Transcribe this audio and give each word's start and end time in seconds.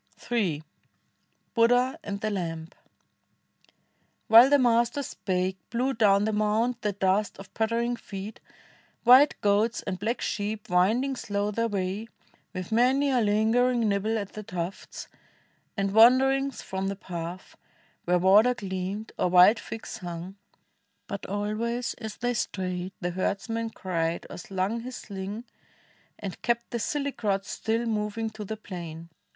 Ill 0.31 0.61
BUDDH.A. 1.53 1.99
AXD 2.03 2.21
THE 2.21 2.29
LAilB 2.31 2.71
While 4.29 4.49
the 4.49 4.57
Master 4.57 5.03
spake 5.03 5.57
Blew 5.69 5.93
down 5.93 6.23
the 6.25 6.33
mount 6.33 6.81
the 6.81 6.93
dust 6.93 7.37
of 7.37 7.53
pattering 7.53 7.95
feet, 7.95 8.39
White 9.03 9.39
goats 9.41 9.83
and 9.83 9.99
black 9.99 10.19
sheep 10.19 10.67
winding 10.71 11.15
slow 11.15 11.51
their 11.51 11.67
way, 11.67 12.07
With 12.51 12.71
many 12.71 13.11
a 13.11 13.21
lingering 13.21 13.87
nibble 13.87 14.17
at 14.17 14.33
the 14.33 14.41
tufts, 14.41 15.07
And 15.77 15.93
wanderings 15.93 16.63
from 16.63 16.87
the 16.87 16.95
path, 16.95 17.55
where 18.05 18.17
water 18.17 18.55
gleamed 18.55 19.11
Or 19.19 19.27
wild 19.29 19.59
figs 19.59 19.99
hung. 19.99 20.35
But 21.05 21.27
always 21.27 21.93
as 21.99 22.15
they 22.17 22.33
strayed 22.33 22.91
The 23.01 23.11
herdsman 23.11 23.69
cried, 23.69 24.25
or 24.31 24.39
slung 24.39 24.79
his 24.79 24.95
sling, 24.95 25.43
and 26.17 26.41
kept 26.41 26.71
The 26.71 26.79
silly 26.79 27.11
crowd 27.11 27.45
still 27.45 27.85
mo\'ing 27.85 28.31
to 28.31 28.43
the 28.43 28.57
plain. 28.57 29.09